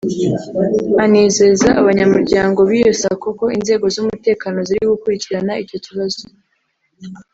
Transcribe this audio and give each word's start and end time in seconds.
Anizeza 1.03 1.69
abanyamuryango 1.81 2.59
b’iyo 2.69 2.91
Sacco 3.01 3.29
ko 3.39 3.45
inzego 3.57 3.85
z’umutekano 3.93 4.57
ziri 4.67 4.83
gukurikirana 4.93 5.51
icyo 5.63 5.77
kibazo 5.85 6.23